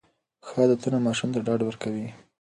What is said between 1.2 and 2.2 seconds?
ته ډاډ ورکوي.